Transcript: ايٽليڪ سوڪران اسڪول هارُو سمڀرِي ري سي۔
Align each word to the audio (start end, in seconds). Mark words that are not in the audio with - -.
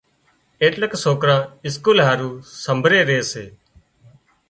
ايٽليڪ 0.61 0.93
سوڪران 1.03 1.41
اسڪول 1.67 1.97
هارُو 2.07 2.31
سمڀرِي 2.63 2.99
ري 3.09 3.19
سي۔ 3.31 3.45